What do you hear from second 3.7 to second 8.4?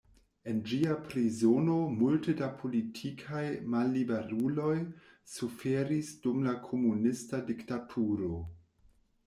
malliberuloj suferis dum la komunista diktaturo.